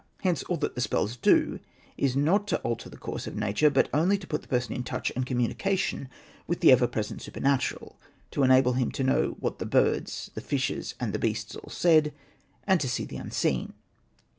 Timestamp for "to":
2.47-2.59, 4.17-4.25, 8.31-8.41, 8.93-9.03, 12.81-12.89